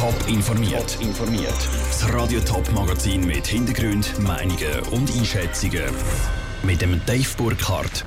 Top 0.00 0.14
informiert. 0.28 0.96
informiert. 1.02 1.68
Das 1.88 2.10
Radio 2.14 2.40
Top 2.40 2.72
Magazin 2.72 3.26
mit 3.26 3.46
Hintergrund, 3.46 4.18
Meinungen 4.20 4.80
und 4.92 5.14
Einschätzungen 5.14 5.92
mit 6.62 6.80
dem 6.80 6.98
Dave 7.04 7.28
Burkhardt. 7.36 8.06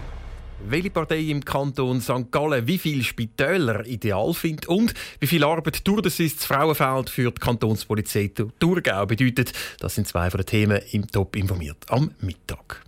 Welche 0.67 0.89
Partei 0.89 1.19
im 1.19 1.45
Kanton 1.45 2.01
St. 2.01 2.31
Gallen 2.31 2.65
wie 2.65 2.79
viele 2.79 3.03
Spitäler 3.03 3.85
ideal 3.85 4.33
findet 4.33 4.65
und 4.65 4.95
wie 5.19 5.27
viel 5.27 5.43
Arbeit 5.43 5.87
durch 5.87 6.01
das 6.01 6.19
ist 6.19 6.37
das 6.39 6.45
Frauenfeld 6.45 7.11
für 7.11 7.31
die 7.31 7.40
Kantonspolizei 7.40 8.31
Thurgau 8.60 9.05
bedeutet, 9.05 9.53
das 9.79 9.94
sind 9.94 10.07
zwei 10.07 10.31
von 10.31 10.39
den 10.39 10.47
Themen 10.47 10.81
im 10.94 11.05
Top 11.12 11.35
informiert 11.35 11.85
am 11.89 12.10
Mittag. 12.21 12.81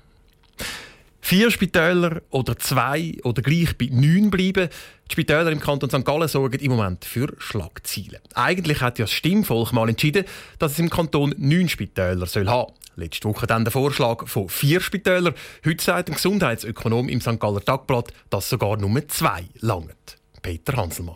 Vier 1.28 1.50
Spitäler 1.50 2.22
oder 2.30 2.56
zwei 2.56 3.18
oder 3.24 3.42
gleich 3.42 3.76
bei 3.80 3.90
neun 3.92 4.30
bleiben. 4.30 4.70
Die 5.10 5.12
Spitäler 5.12 5.52
im 5.52 5.60
Kanton 5.60 5.90
St. 5.90 6.06
Gallen 6.06 6.28
sorgen 6.28 6.60
im 6.60 6.74
Moment 6.74 7.04
für 7.04 7.34
Schlagziele. 7.40 8.22
Eigentlich 8.36 8.82
hat 8.82 9.00
ja 9.00 9.06
das 9.06 9.12
Stimmvolk 9.12 9.74
mal 9.74 9.90
entschieden, 9.90 10.26
dass 10.60 10.74
es 10.74 10.80
im 10.80 10.92
Kanton 10.92 11.34
neun 11.40 11.68
Spitäler 11.68 12.28
soll 12.28 12.48
haben. 12.48 12.74
Letzte 12.96 13.28
Woche 13.28 13.48
dann 13.48 13.66
der 13.66 13.72
Vorschlag 13.72 14.28
von 14.28 14.50
vier 14.50 14.82
Spitälern. 14.82 15.34
Heute 15.66 15.84
sagt 15.84 16.10
ein 16.10 16.14
Gesundheitsökonom 16.14 17.10
im 17.10 17.20
St. 17.20 17.40
Galler 17.40 17.66
Tagblatt, 17.66 18.14
dass 18.30 18.48
sogar 18.48 18.78
nur 18.78 19.08
zwei 19.08 19.46
langen. 19.62 19.96
Peter 20.44 20.78
Hanselmann. 20.78 21.16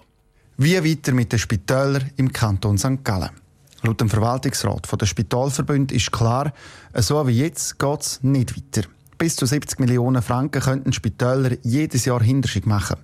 Wie 0.58 0.84
weiter 0.84 1.12
mit 1.12 1.32
den 1.32 1.38
Spitälern 1.38 2.10
im 2.18 2.34
Kanton 2.34 2.80
St. 2.80 3.04
Gallen? 3.04 3.30
Laut 3.84 4.02
dem 4.02 4.10
Verwaltungsrat 4.10 4.88
der 5.00 5.06
Spitalverbund 5.06 5.92
ist 5.92 6.12
klar, 6.12 6.52
so 6.96 7.28
wie 7.28 7.42
jetzt 7.42 7.78
geht 7.78 8.02
es 8.02 8.24
nicht 8.24 8.58
weiter. 8.58 8.90
Bis 9.20 9.36
zu 9.36 9.46
70 9.46 9.80
Millionen 9.80 10.22
Franken 10.22 10.62
könnten 10.62 10.94
Spitäler 10.94 11.58
jedes 11.62 12.06
Jahr 12.06 12.24
Hinterschig 12.24 12.66
machen. 12.66 12.96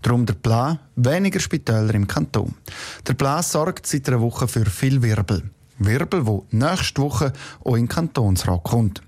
Darum 0.00 0.24
der 0.24 0.34
Plan, 0.34 0.78
weniger 0.94 1.40
Spitäler 1.40 1.92
im 1.92 2.06
Kanton. 2.06 2.54
Der 3.06 3.14
Plan 3.14 3.42
sorgt 3.42 3.84
seit 3.84 4.08
einer 4.08 4.20
Woche 4.20 4.46
für 4.46 4.64
viel 4.64 5.02
Wirbel. 5.02 5.50
Wirbel, 5.78 6.24
wo 6.24 6.46
nächste 6.52 7.02
Woche 7.02 7.32
auch 7.64 7.74
in 7.74 7.82
den 7.82 7.88
Kantonsrat 7.88 8.62
kommt. 8.62 9.02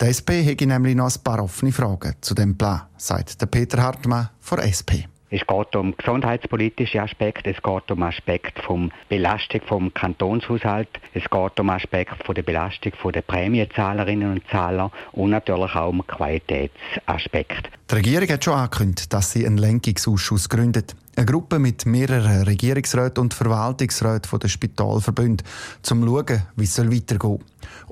Der 0.00 0.08
SP 0.12 0.44
hätte 0.44 0.66
nämlich 0.66 0.94
noch 0.94 1.10
ein 1.10 1.22
paar 1.24 1.42
offene 1.42 1.72
Fragen 1.72 2.14
zu 2.20 2.34
dem 2.34 2.58
Plan, 2.58 2.82
sagt 2.98 3.40
der 3.40 3.46
Peter 3.46 3.82
Hartmann 3.82 4.28
von 4.38 4.58
SP. 4.60 5.08
Es 5.34 5.46
geht 5.46 5.76
um 5.76 5.96
gesundheitspolitische 5.96 7.00
Aspekte, 7.00 7.48
es 7.48 7.62
geht 7.62 7.90
um 7.90 8.02
Aspekte 8.02 8.60
vom 8.60 8.92
Belastung 9.08 9.62
vom 9.66 9.94
Kantonshaushalt, 9.94 10.90
es 11.14 11.22
geht 11.24 11.58
um 11.58 11.70
Aspekte 11.70 12.34
der 12.34 12.42
Belastung 12.42 12.92
der 13.14 13.22
Prämiezahlerinnen 13.22 14.30
und 14.30 14.42
Zahler 14.50 14.92
und 15.12 15.30
natürlich 15.30 15.74
auch 15.74 15.88
um 15.88 16.06
Qualitätsaspekte. 16.06 17.70
Die 17.90 17.94
Regierung 17.94 18.28
hat 18.28 18.44
schon 18.44 18.52
angekündigt, 18.52 19.10
dass 19.10 19.32
sie 19.32 19.46
einen 19.46 19.56
Lenkungsausschuss 19.56 20.50
gründet. 20.50 20.94
Eine 21.16 21.24
Gruppe 21.24 21.58
mit 21.58 21.86
mehreren 21.86 22.42
Regierungsräten 22.42 23.22
und 23.22 23.32
Verwaltungsräten 23.32 24.38
der 24.38 24.48
Spitalverbünde, 24.48 25.44
um 25.44 25.82
zu 25.82 25.94
schauen, 25.94 26.42
wie 26.56 26.64
es 26.64 26.78
weitergehen 26.78 27.18
soll. 27.20 27.38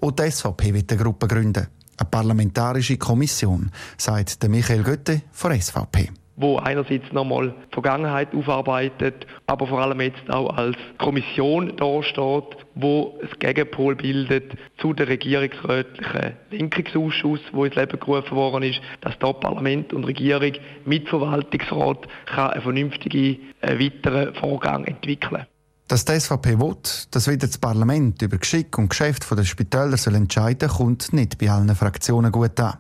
Auch 0.03 0.11
die 0.11 0.31
SVP 0.31 0.75
wird 0.75 0.93
eine 0.93 1.03
Gruppe 1.03 1.27
gründen. 1.27 1.69
Eine 1.97 2.11
parlamentarische 2.11 2.99
Kommission, 2.99 3.71
sagt 3.97 4.47
Michael 4.47 4.83
Götte 4.83 5.23
von 5.33 5.59
SVP 5.59 6.11
wo 6.41 6.57
einerseits 6.57 7.13
nochmal 7.13 7.55
Vergangenheit 7.71 8.35
aufarbeitet, 8.35 9.27
aber 9.47 9.67
vor 9.67 9.81
allem 9.81 10.01
jetzt 10.01 10.31
auch 10.31 10.57
als 10.57 10.77
Kommission 10.99 11.77
dasteht, 11.77 12.57
wo 12.75 13.19
das 13.21 13.39
Gegenpol 13.39 13.95
bildet 13.97 14.53
zu 14.79 14.93
der 14.93 15.09
regierungsrätlichen 15.09 16.33
Lenkungsausschuss, 16.51 17.41
wo 17.53 17.65
ins 17.65 17.77
Leben 17.77 18.01
gerufen 18.01 18.37
worden 18.37 18.63
ist, 18.63 18.81
dass 19.03 19.19
da 19.19 19.33
Parlament 19.33 19.93
und 19.93 20.05
Regierung 20.05 20.53
mit 20.85 21.09
Verwaltungsrat 21.09 22.09
kann 22.27 22.51
einen 22.51 22.63
vernünftigen 22.63 23.39
äh, 23.61 23.79
weiteren 23.79 24.35
Vorgang 24.35 24.85
entwickeln 24.85 25.47
dass 25.91 26.05
die 26.05 26.21
SVP 26.21 26.61
will, 26.61 26.77
dass 27.11 27.27
wieder 27.27 27.49
das 27.49 27.59
Parlament 27.59 28.23
über 28.23 28.39
Geschick 28.39 28.79
und 28.79 28.91
Geschäft 28.91 29.27
der 29.29 29.43
Spitäler 29.43 29.97
soll 29.97 30.15
entscheiden 30.15 30.69
kommt 30.69 31.13
nicht 31.13 31.37
bei 31.37 31.51
allen 31.51 31.75
Fraktionen 31.75 32.31
gut 32.31 32.61
an. 32.61 32.79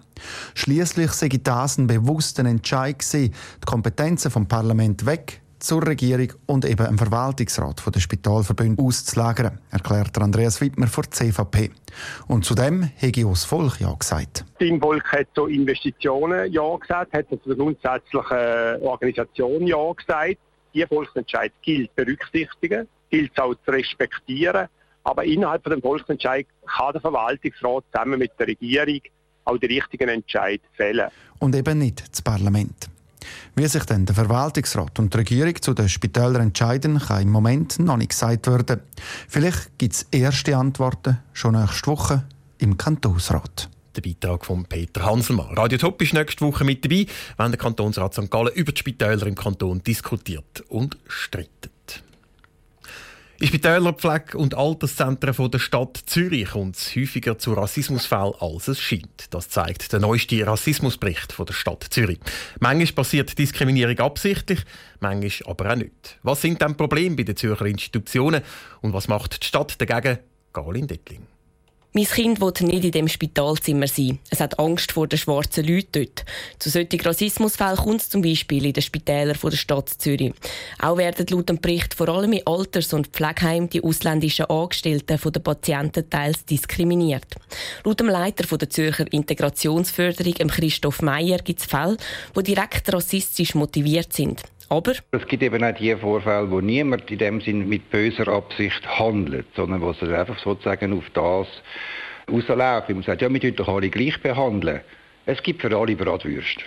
Schließlich 0.54 1.10
sei 1.10 1.28
das 1.42 1.76
ein 1.76 1.88
bewusster 1.88 2.44
Entscheid 2.44 3.00
gewesen, 3.00 3.34
die 3.60 3.66
Kompetenzen 3.66 4.30
vom 4.30 4.46
Parlament 4.46 5.06
weg 5.06 5.40
zur 5.58 5.84
Regierung 5.84 6.32
und 6.46 6.64
eben 6.64 6.86
im 6.86 6.98
Verwaltungsrat 6.98 7.82
der 7.92 7.98
Spitalverbünde 7.98 8.80
auszulagern, 8.80 9.58
erklärt 9.72 10.16
Andreas 10.16 10.60
Wittmer 10.60 10.86
von 10.86 11.10
CVP. 11.10 11.72
Und 12.28 12.44
zudem 12.44 12.84
hätte 12.94 13.26
auch 13.26 13.30
das 13.30 13.44
Volk 13.44 13.80
Ja 13.80 13.92
gesagt. 13.92 14.44
Das 14.60 14.78
Volk 14.78 15.10
hat 15.10 15.26
zu 15.34 15.46
Investitionen 15.46 16.52
Ja 16.52 16.76
gesagt, 16.76 17.12
hat 17.12 17.26
zu 17.28 17.40
der 17.44 17.56
grundsätzlichen 17.56 18.82
Organisation 18.82 19.66
Ja 19.66 19.92
gesagt. 19.94 20.38
Die 20.72 20.86
Volksentscheid 20.86 21.52
gilt 21.60 21.92
berücksichtigen 21.96 22.86
gilt 23.10 23.32
es 23.34 23.42
auch 23.42 23.54
zu 23.64 23.70
respektieren. 23.70 24.68
Aber 25.02 25.24
innerhalb 25.24 25.62
von 25.62 25.72
dem 25.72 25.82
Volksentscheid 25.82 26.46
kann 26.66 26.92
der 26.92 27.00
Verwaltungsrat 27.00 27.84
zusammen 27.92 28.18
mit 28.18 28.32
der 28.38 28.48
Regierung 28.48 29.00
auch 29.44 29.56
die 29.56 29.66
richtigen 29.66 30.08
Entscheid 30.08 30.60
fällen. 30.76 31.10
Und 31.38 31.54
eben 31.54 31.78
nicht 31.78 32.04
das 32.10 32.22
Parlament. 32.22 32.88
Wie 33.54 33.66
sich 33.66 33.84
dann 33.84 34.06
der 34.06 34.14
Verwaltungsrat 34.14 34.98
und 34.98 35.12
die 35.12 35.18
Regierung 35.18 35.60
zu 35.60 35.74
den 35.74 35.88
Spitälern 35.88 36.42
entscheiden, 36.42 36.98
kann 36.98 37.22
im 37.22 37.30
Moment 37.30 37.78
noch 37.78 37.96
nicht 37.96 38.10
gesagt 38.10 38.46
werden. 38.46 38.80
Vielleicht 39.28 39.78
gibt 39.78 39.94
es 39.94 40.06
erste 40.10 40.56
Antworten 40.56 41.18
schon 41.32 41.54
nächste 41.54 41.86
Woche 41.88 42.24
im 42.58 42.76
Kantonsrat. 42.76 43.68
Der 43.96 44.02
Beitrag 44.02 44.44
von 44.46 44.64
Peter 44.64 45.04
Hanselmann. 45.04 45.58
Radio 45.58 45.76
Top 45.76 46.00
ist 46.00 46.14
nächste 46.14 46.44
Woche 46.44 46.64
mit 46.64 46.84
dabei, 46.84 47.06
wenn 47.36 47.50
der 47.50 47.58
Kantonsrat 47.58 48.14
St. 48.14 48.30
Gallen 48.30 48.54
über 48.54 48.70
die 48.70 48.78
Spitäler 48.78 49.26
im 49.26 49.34
Kanton 49.34 49.82
diskutiert 49.82 50.62
und 50.68 50.96
streitet. 51.08 51.72
In 53.40 53.46
Spitälerpflege 53.46 54.36
und 54.36 54.54
Alterszentren 54.54 55.50
der 55.50 55.58
Stadt 55.58 55.98
Zürich 56.04 56.50
kommt 56.50 56.76
es 56.76 56.94
häufiger 56.94 57.38
zu 57.38 57.54
Rassismusfällen, 57.54 58.34
als 58.38 58.68
es 58.68 58.78
scheint. 58.78 59.28
Das 59.30 59.48
zeigt 59.48 59.94
der 59.94 59.98
neueste 59.98 60.46
Rassismusbericht 60.46 61.38
der 61.38 61.54
Stadt 61.54 61.86
Zürich. 61.88 62.20
Manchmal 62.58 62.92
passiert 62.92 63.38
Diskriminierung 63.38 63.98
absichtlich, 64.00 64.60
manchmal 65.00 65.52
aber 65.52 65.72
auch 65.72 65.76
nicht. 65.76 66.18
Was 66.22 66.42
sind 66.42 66.60
dann 66.60 66.76
Probleme 66.76 67.16
bei 67.16 67.22
den 67.22 67.34
Zürcher 67.34 67.64
Institutionen 67.64 68.42
und 68.82 68.92
was 68.92 69.08
macht 69.08 69.42
die 69.42 69.46
Stadt 69.46 69.80
dagegen? 69.80 70.18
Galin 70.52 70.86
Dettling. 70.86 71.29
Mein 71.92 72.04
Kind 72.04 72.40
will 72.40 72.52
nicht 72.60 72.84
in 72.84 72.92
dem 72.92 73.08
Spitalzimmer 73.08 73.88
sein. 73.88 74.20
Es 74.30 74.38
hat 74.38 74.60
Angst 74.60 74.92
vor 74.92 75.08
den 75.08 75.18
schwarzen 75.18 75.66
Leuten 75.66 75.88
dort. 75.90 76.24
Zu 76.60 76.70
solchen 76.70 77.00
Rassismusfällen 77.00 77.78
kommt 77.78 78.02
es 78.02 78.08
zum 78.08 78.22
Beispiel 78.22 78.64
in 78.64 78.72
den 78.72 78.82
Spitälern 78.82 79.36
der 79.42 79.56
Stadt 79.56 79.88
Zürich. 79.88 80.32
Auch 80.78 80.98
werden 80.98 81.26
laut 81.28 81.48
dem 81.48 81.60
Bericht 81.60 81.94
vor 81.94 82.08
allem 82.08 82.34
in 82.34 82.46
Alters- 82.46 82.92
und 82.92 83.08
Pflegeheimen 83.08 83.70
die 83.70 83.82
ausländischen 83.82 84.44
Angestellten 84.44 85.18
der 85.32 85.40
Patienten 85.40 86.08
teils 86.08 86.44
diskriminiert. 86.44 87.26
Laut 87.82 87.98
dem 87.98 88.06
Leiter 88.06 88.56
der 88.56 88.70
Zürcher 88.70 89.12
Integrationsförderung, 89.12 90.46
Christoph 90.46 91.02
Meyer, 91.02 91.38
gibt 91.38 91.58
es 91.58 91.66
Fälle, 91.66 91.96
die 92.36 92.42
direkt 92.44 92.92
rassistisch 92.92 93.56
motiviert 93.56 94.12
sind. 94.12 94.44
Aber 94.70 94.92
es 95.10 95.26
gibt 95.26 95.42
eben 95.42 95.64
auch 95.64 95.74
die 95.74 95.94
Vorfälle, 95.96 96.48
wo 96.48 96.60
niemand 96.60 97.10
in 97.10 97.18
dem 97.18 97.40
Sinn 97.40 97.68
mit 97.68 97.90
böser 97.90 98.28
Absicht 98.28 98.86
handelt, 98.86 99.46
sondern 99.56 99.80
wo 99.80 99.90
es 99.90 100.00
einfach 100.00 100.38
sozusagen 100.38 100.96
auf 100.96 101.10
das 101.12 101.48
rausläuft. 102.30 102.88
Man 102.88 103.02
sagt, 103.02 103.20
ja, 103.20 103.32
wir 103.32 103.40
tun 103.40 103.56
doch 103.56 103.66
alle 103.66 103.90
gleich 103.90 104.22
behandeln. 104.22 104.80
Es 105.26 105.42
gibt 105.42 105.60
für 105.60 105.76
alle 105.76 105.96
Bratwürste. 105.96 106.62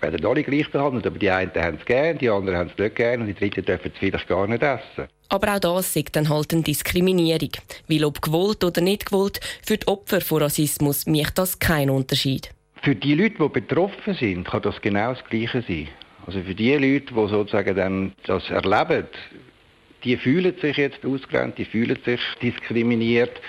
Wir 0.00 0.12
werden 0.12 0.26
alle 0.26 0.42
gleich 0.42 0.70
behandelt, 0.70 1.06
aber 1.06 1.18
die 1.18 1.30
einen 1.30 1.50
haben 1.54 1.78
es 1.80 1.86
gerne, 1.86 2.18
die 2.18 2.28
anderen 2.28 2.58
haben 2.58 2.70
es 2.74 2.78
nicht 2.78 2.96
gerne 2.96 3.22
und 3.22 3.28
die 3.28 3.34
dritten 3.34 3.64
dürfen 3.64 3.90
es 3.92 3.98
vielleicht 3.98 4.28
gar 4.28 4.46
nicht 4.46 4.62
essen. 4.62 5.08
Aber 5.30 5.54
auch 5.54 5.60
das 5.60 5.96
ist 5.96 6.14
dann 6.16 6.28
halt 6.28 6.52
eine 6.52 6.62
Diskriminierung. 6.62 7.52
Weil 7.88 8.04
ob 8.04 8.20
gewollt 8.20 8.64
oder 8.64 8.82
nicht 8.82 9.06
gewollt, 9.06 9.40
für 9.64 9.78
die 9.78 9.88
Opfer 9.88 10.20
von 10.20 10.42
Rassismus 10.42 11.06
macht 11.06 11.38
das 11.38 11.58
keinen 11.58 11.88
Unterschied. 11.88 12.50
Für 12.82 12.94
die 12.94 13.14
Leute, 13.14 13.36
die 13.38 13.48
betroffen 13.48 14.14
sind, 14.14 14.44
kann 14.46 14.60
das 14.60 14.80
genau 14.82 15.14
das 15.14 15.24
Gleiche 15.24 15.62
sein. 15.66 15.88
Also 16.26 16.40
für 16.42 16.54
die 16.54 16.74
Leute, 16.74 17.14
die 17.14 17.28
sozusagen 17.28 17.76
dann 17.76 18.12
das 18.26 18.48
erleben, 18.50 19.06
die 20.04 20.16
fühlen 20.16 20.54
sich 20.60 20.76
jetzt 20.76 21.04
ausgrenzt, 21.04 21.58
die 21.58 21.64
fühlen 21.64 21.98
sich 22.04 22.20
diskriminiert. 22.42 23.40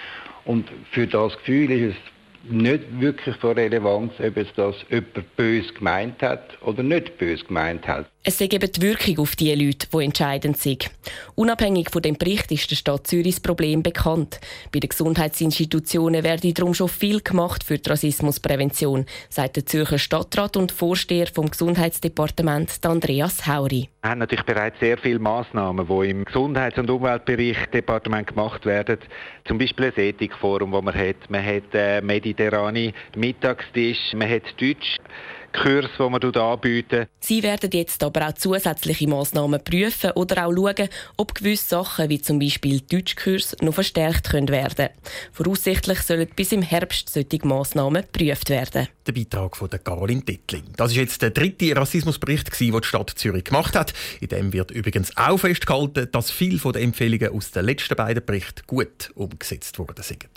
Und 0.45 0.69
für 0.91 1.07
das 1.07 1.37
Gefühl 1.37 1.71
ist 1.71 1.95
es 1.95 2.11
nicht 2.43 2.83
wirklich 2.99 3.35
von 3.37 3.53
Relevanz, 3.53 4.13
ob 4.19 4.37
es 4.37 4.47
das 4.55 4.75
jemand 4.89 5.35
bös 5.35 5.73
gemeint 5.73 6.21
hat 6.21 6.57
oder 6.61 6.83
nicht 6.83 7.17
bös 7.17 7.45
gemeint 7.45 7.87
hat. 7.87 8.05
Es 8.23 8.39
ist 8.39 8.53
eben 8.53 8.71
die 8.71 8.81
Wirkung 8.83 9.17
auf 9.17 9.35
die 9.35 9.53
Leute, 9.55 9.87
die 9.91 10.03
entscheidend 10.05 10.55
sind. 10.57 10.91
Unabhängig 11.33 11.89
von 11.89 12.03
dem 12.03 12.15
Bericht 12.15 12.51
ist 12.51 12.69
der 12.69 12.75
Stadt 12.75 13.07
Zürich 13.07 13.33
das 13.35 13.39
Problem 13.39 13.81
bekannt. 13.81 14.39
Bei 14.71 14.79
den 14.79 14.89
Gesundheitsinstitutionen 14.89 16.23
werde 16.23 16.53
darum 16.53 16.75
schon 16.75 16.87
viel 16.87 17.21
gemacht 17.21 17.63
für 17.63 17.79
die 17.79 17.89
Rassismusprävention, 17.89 19.07
sagt 19.29 19.55
der 19.55 19.65
Zürcher 19.65 19.97
Stadtrat 19.97 20.55
und 20.55 20.71
Vorsteher 20.71 21.27
vom 21.33 21.49
Gesundheitsdepartement 21.49 22.69
Andreas 22.83 23.47
Hauri. 23.47 23.89
Wir 24.03 24.11
haben 24.11 24.19
natürlich 24.19 24.45
bereits 24.45 24.79
sehr 24.79 24.99
viele 24.99 25.19
Massnahmen, 25.19 25.87
die 25.87 26.09
im 26.11 26.25
Gesundheits- 26.25 26.77
und 26.77 26.91
Umweltbereich 26.91 27.57
Departement 27.73 28.27
gemacht 28.27 28.67
werden. 28.67 28.99
Zum 29.45 29.57
Beispiel 29.57 29.85
ein 29.85 30.03
Ethikforum, 30.03 30.71
das 30.71 30.83
man 30.83 30.93
hat. 30.93 31.29
Man 31.29 31.43
hat 31.43 31.73
äh, 31.73 32.01
mediterrane 32.31 32.93
Mittagstisch, 33.15 34.13
man 34.13 34.29
hat 34.29 34.43
Deutsch 34.59 34.97
Kurs, 35.53 35.89
die 35.97 36.09
man 36.09 36.23
anbieten. 36.23 37.07
Sie 37.19 37.43
werden 37.43 37.69
jetzt 37.73 38.01
aber 38.03 38.27
auch 38.27 38.33
zusätzliche 38.33 39.07
Massnahmen 39.07 39.61
prüfen 39.61 40.11
oder 40.11 40.47
auch 40.47 40.53
schauen, 40.53 40.87
ob 41.17 41.35
gewisse 41.35 41.67
Sachen 41.67 42.09
wie 42.09 42.21
zum 42.21 42.39
Beispiel 42.39 42.79
Deutschkurs 42.79 43.55
noch 43.59 43.73
verstärkt 43.73 44.29
können 44.29 44.47
werden. 44.47 44.89
Voraussichtlich 45.33 45.99
sollen 46.03 46.29
bis 46.35 46.53
im 46.53 46.61
Herbst 46.61 47.09
solche 47.09 47.45
Massnahmen 47.45 48.03
geprüft 48.03 48.49
werden. 48.49 48.87
Der 49.05 49.11
Beitrag 49.11 49.57
von 49.57 49.69
Caroline 49.69 50.21
Dittling. 50.21 50.63
Das 50.77 50.91
ist 50.91 50.97
jetzt 50.97 51.21
der 51.21 51.31
dritte 51.31 51.75
Rassismusbericht, 51.75 52.57
den 52.59 52.71
die 52.71 52.87
Stadt 52.87 53.09
Zürich 53.09 53.43
gemacht 53.43 53.75
hat. 53.75 53.93
In 54.21 54.29
dem 54.29 54.53
wird 54.53 54.71
übrigens 54.71 55.15
auch 55.17 55.37
festgehalten, 55.37 56.07
dass 56.11 56.31
viele 56.31 56.59
der 56.71 56.81
Empfehlungen 56.81 57.33
aus 57.33 57.51
den 57.51 57.65
letzten 57.65 57.95
beiden 57.95 58.25
Berichten 58.25 58.61
gut 58.67 59.11
umgesetzt 59.15 59.77
worden 59.79 60.03
sind. 60.03 60.29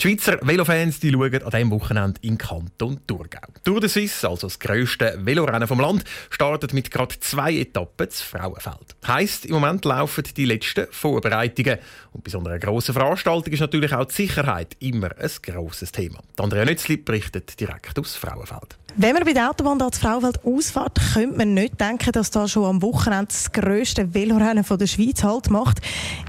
Die 0.00 0.08
Schweizer 0.08 0.38
Velofans 0.40 0.98
die 0.98 1.12
schauen 1.12 1.42
an 1.42 1.50
diesem 1.50 1.70
Wochenende 1.72 2.18
in 2.22 2.38
Kanton 2.38 3.00
Thurgau. 3.06 3.46
Tour 3.62 3.80
de 3.80 3.88
Suisse, 3.90 4.26
also 4.26 4.46
das 4.46 4.58
grösste 4.58 5.18
Velorennen 5.22 5.68
vom 5.68 5.78
Land, 5.78 6.04
startet 6.30 6.72
mit 6.72 6.90
gerade 6.90 7.20
zwei 7.20 7.58
Etappen 7.58 8.08
zu 8.08 8.24
Frauenfeld. 8.24 8.96
Heißt, 9.06 9.44
im 9.44 9.56
Moment 9.56 9.84
laufen 9.84 10.24
die 10.34 10.46
letzten 10.46 10.86
Vorbereitungen. 10.90 11.76
Und 12.12 12.24
bei 12.24 12.30
so 12.30 12.38
einer 12.38 12.58
grossen 12.58 12.94
Veranstaltung 12.94 13.52
ist 13.52 13.60
natürlich 13.60 13.92
auch 13.92 14.06
die 14.06 14.14
Sicherheit 14.14 14.74
immer 14.80 15.10
ein 15.18 15.30
grosses 15.42 15.92
Thema. 15.92 16.20
Andrea 16.38 16.64
Nützli 16.64 16.96
berichtet 16.96 17.60
direkt 17.60 17.98
aus 17.98 18.16
Frauenfeld. 18.16 18.78
Wenn 18.96 19.12
man 19.12 19.24
bei 19.24 19.34
der 19.34 19.50
Autobahn 19.50 19.78
da 19.78 19.90
Frauenfeld 19.90 20.42
ausfährt, 20.46 20.98
könnte 21.12 21.36
man 21.36 21.52
nicht 21.52 21.78
denken, 21.78 22.12
dass 22.12 22.30
da 22.30 22.48
schon 22.48 22.64
am 22.64 22.80
Wochenende 22.80 23.26
das 23.26 23.52
grösste 23.52 24.14
Velorennen 24.14 24.64
der 24.66 24.86
Schweiz 24.86 25.22
halt 25.22 25.50
macht. 25.50 25.82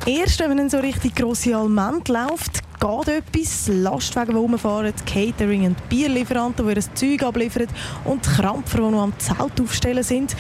Erst 0.06 0.42
wenn 0.42 0.58
man 0.58 0.70
so 0.70 0.80
richtig 0.80 1.16
grosse 1.16 1.56
Alment 1.56 2.10
läuft, 2.10 2.64
geht 2.82 3.08
etwas. 3.08 3.68
Lastwagen, 3.68 4.34
die 4.34 4.40
rumfahren, 4.40 4.94
Catering- 5.06 5.68
und 5.68 5.90
Bierlieferanten, 5.90 6.68
die 6.68 6.74
ihr 6.74 6.96
Zeug 6.96 7.24
abliefern 7.24 7.68
und 8.06 8.24
Krampfer, 8.24 8.78
die 8.80 8.90
noch 8.90 9.04
am 9.04 9.14
Zelt 9.20 9.62
aufstellen 9.62 10.04
sind. 10.04 10.36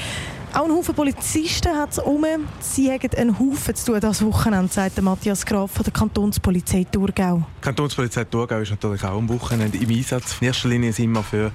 Auch 0.54 0.66
ein 0.66 0.72
Haufen 0.72 0.94
Polizisten 0.94 1.74
hat 1.78 1.92
es 1.92 2.00
um. 2.00 2.26
Sie 2.60 2.92
haben 2.92 3.10
einen 3.16 3.40
Haufen 3.40 3.74
zu 3.74 3.86
tun 3.86 4.02
das 4.02 4.24
Wochenende, 4.24 4.72
sagt 4.72 5.02
Matthias 5.02 5.46
Graf 5.46 5.72
von 5.72 5.84
der 5.84 5.94
Kantonspolizei 5.94 6.86
Thurgau. 6.92 7.44
Die 7.60 7.62
Kantonspolizei 7.62 8.26
Thurgau 8.26 8.60
ist 8.60 8.70
natürlich 8.70 9.02
auch 9.06 9.18
am 9.18 9.30
Wochenende 9.30 9.78
im 9.78 9.90
Einsatz. 9.90 10.36
In 10.42 10.48
erster 10.48 10.68
Linie 10.68 10.92
sind 10.92 11.14
wir 11.14 11.24
für 11.24 11.52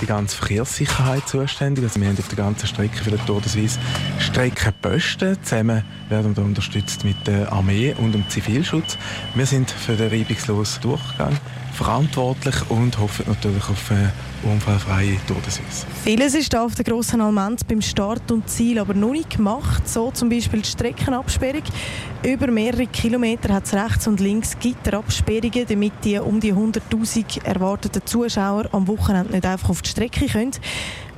die 0.00 0.06
ganze 0.06 0.34
Verkehrssicherheit 0.34 1.28
zuständig. 1.28 1.84
Also 1.84 2.00
wir 2.00 2.08
haben 2.08 2.18
auf 2.18 2.28
der 2.28 2.36
ganzen 2.38 2.66
Strecke 2.66 2.96
für 2.96 3.10
den 3.10 3.24
Tour 3.26 3.42
de 3.42 3.50
Suisse 3.50 3.78
Streckenposten. 4.18 5.36
Zusammen 5.42 5.84
werden 6.08 6.34
wir 6.34 6.42
unterstützt 6.42 7.04
mit 7.04 7.26
der 7.26 7.52
Armee 7.52 7.94
und 7.98 8.12
dem 8.12 8.26
Zivilschutz. 8.30 8.96
Wir 9.34 9.44
sind 9.44 9.70
für 9.70 9.94
den 9.94 10.08
reibungslosen 10.08 10.80
Durchgang 10.80 11.36
verantwortlich 11.78 12.56
und 12.70 12.98
hoffen 12.98 13.24
natürlich 13.28 13.68
auf 13.68 13.90
eine 13.92 14.12
unfallfreie 14.42 15.16
Tour 15.28 15.36
de 15.36 15.50
Suisse. 15.50 15.86
Vieles 16.02 16.34
ist 16.34 16.54
auf 16.56 16.74
der 16.74 16.84
grossen 16.84 17.20
Almenz 17.20 17.62
beim 17.62 17.80
Start 17.80 18.32
und 18.32 18.50
Ziel 18.50 18.80
aber 18.80 18.94
noch 18.94 19.12
nicht 19.12 19.30
gemacht. 19.36 19.88
So 19.88 20.10
zum 20.10 20.28
Beispiel 20.28 20.62
die 20.62 20.68
Streckenabsperrung. 20.68 21.62
Über 22.24 22.48
mehrere 22.48 22.88
Kilometer 22.88 23.54
hat 23.54 23.66
es 23.66 23.74
rechts 23.74 24.08
und 24.08 24.18
links 24.18 24.58
Gitterabsperrungen, 24.58 25.66
damit 25.68 25.92
die 26.02 26.18
um 26.18 26.40
die 26.40 26.52
100'000 26.52 27.44
erwarteten 27.44 28.02
Zuschauer 28.04 28.68
am 28.72 28.88
Wochenende 28.88 29.32
nicht 29.34 29.46
einfach 29.46 29.70
auf 29.70 29.82
die 29.82 29.90
Strecke 29.90 30.26
können. 30.26 30.50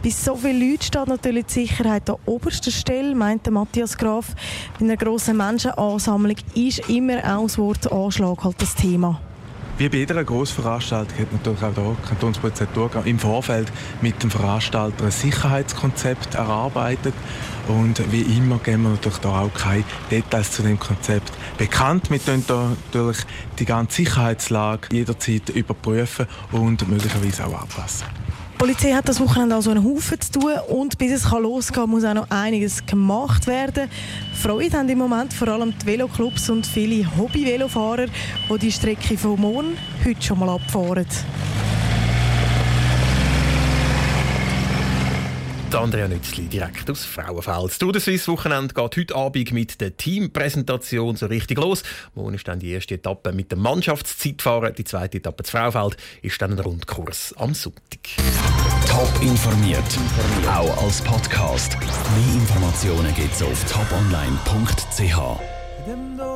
Bei 0.03 0.11
so 0.11 0.37
vielen 0.37 0.61
Leuten 0.61 0.83
steht 0.83 1.09
natürlich 1.09 1.47
die 1.47 1.67
Sicherheit 1.67 2.09
an 2.11 2.17
oberster 2.27 2.71
Stelle, 2.71 3.15
meinte 3.15 3.51
Matthias 3.51 3.97
Graf. 3.97 4.35
Bei 4.79 4.85
einer 4.85 4.97
grossen 4.99 5.39
Menschenansammlung 5.39 6.37
ist 6.55 6.87
immer 6.91 7.19
auch 7.35 7.45
das 7.45 7.57
Wort 7.57 7.91
Anschlag 7.91 8.45
halt 8.45 8.61
das 8.61 8.75
Thema. 8.75 9.21
Wie 9.81 9.89
bei 9.89 9.97
jeder 9.97 10.23
Grossveranstaltung 10.23 11.19
hat 11.19 11.33
natürlich 11.33 11.63
auch 11.63 11.97
die 11.97 12.09
Kantonspolizei 12.09 12.67
Thurgau 12.67 13.01
im 13.01 13.19
Vorfeld 13.19 13.73
mit 14.03 14.23
dem 14.23 14.31
Veranstalter 14.31 15.07
ein 15.07 15.11
Sicherheitskonzept 15.11 16.35
erarbeitet. 16.35 17.15
Und 17.67 18.13
wie 18.13 18.21
immer 18.21 18.59
geben 18.59 18.83
wir 18.83 18.91
natürlich 18.91 19.17
da 19.21 19.41
auch 19.41 19.55
keine 19.55 19.85
Details 20.11 20.53
zu 20.53 20.63
dem 20.63 20.79
Konzept 20.79 21.33
bekannt. 21.57 22.11
Wir 22.11 22.19
können 22.19 22.45
natürlich 22.47 23.25
die 23.59 23.65
ganze 23.65 24.03
Sicherheitslage 24.03 24.89
jederzeit 24.93 25.49
überprüfen 25.49 26.27
und 26.53 26.87
möglicherweise 26.87 27.47
auch 27.47 27.63
anpassen. 27.63 28.07
Die 28.61 28.67
Polizei 28.67 28.93
hat 28.93 29.09
das 29.09 29.19
Wochenende 29.21 29.55
also 29.55 29.71
einen 29.71 29.83
Haufen 29.83 30.21
zu 30.21 30.33
tun 30.33 30.53
und 30.69 30.99
bis 30.99 31.13
es 31.13 31.31
losgehen 31.31 31.81
kann, 31.81 31.89
muss 31.89 32.05
auch 32.05 32.13
noch 32.13 32.29
einiges 32.29 32.85
gemacht 32.85 33.47
werden. 33.47 33.89
Freude 34.35 34.77
haben 34.77 34.89
im 34.91 34.99
Moment 34.99 35.33
vor 35.33 35.49
allem 35.49 35.73
die 35.79 35.87
Veloclubs 35.87 36.51
und 36.51 36.67
viele 36.67 37.07
Hobby-Velofahrer, 37.17 38.09
die 38.51 38.59
die 38.59 38.71
Strecke 38.71 39.17
von 39.17 39.41
morgen 39.41 39.79
heute 40.05 40.21
schon 40.23 40.41
mal 40.41 40.51
abfahren. 40.51 41.07
Andrea 45.75 46.09
Nützli 46.09 46.47
direkt 46.47 46.91
aus 46.91 47.05
Frauenfeld. 47.05 47.79
Tour 47.79 47.93
de 47.93 48.01
Suisse 48.01 48.31
Wochenende 48.33 48.75
geht 48.75 48.97
heute 48.97 49.15
Abend 49.15 49.53
mit 49.53 49.81
der 49.81 49.97
Teampräsentation 49.97 51.17
so 51.17 51.27
richtig 51.27 51.59
los. 51.59 51.83
Morgen 52.15 52.35
ist 52.35 52.49
dann 52.49 52.59
die 52.59 52.71
erste 52.71 52.95
Etappe 52.95 53.33
mit 53.33 53.53
dem 53.53 53.61
Mannschaftszeitfahren. 53.61 54.75
Die 54.75 54.85
zweite 54.85 55.19
Etappe 55.19 55.45
zu 55.45 55.53
Frauenfeld 55.53 55.97
ist 56.23 56.41
dann 56.43 56.53
ein 56.53 56.59
Rundkurs 56.59 57.35
am 57.37 57.55
Sonntag. 57.55 58.01
Top 58.89 59.13
informiert, 59.23 59.85
auch 60.49 60.83
als 60.83 61.03
Podcast. 61.03 61.77
Mehr 61.81 62.35
Informationen 62.35 63.15
gibt 63.15 63.35
es 63.35 63.43
auf 63.43 63.65
toponline.ch. 63.65 65.60